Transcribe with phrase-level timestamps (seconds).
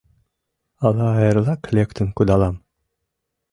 [0.85, 2.55] Ала эрлак лектын кудалам.